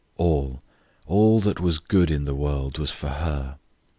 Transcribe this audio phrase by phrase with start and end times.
[0.17, 0.63] All
[1.05, 3.59] all that was good in the world was for her.